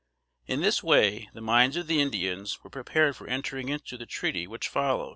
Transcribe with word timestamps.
In 0.47 0.61
this 0.61 0.81
way, 0.81 1.29
the 1.35 1.41
minds 1.41 1.77
of 1.77 1.85
the 1.85 2.01
Indians 2.01 2.63
were 2.63 2.71
prepared 2.71 3.15
for 3.15 3.27
entering 3.27 3.69
into 3.69 3.97
the 3.99 4.07
treaty 4.07 4.47
which 4.47 4.67
followed. 4.67 5.09